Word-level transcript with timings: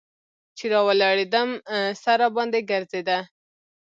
چې 0.57 0.65
راولاړېدم 0.73 1.49
سر 2.01 2.17
راباندې 2.21 2.59
ګرځېده. 2.71 3.17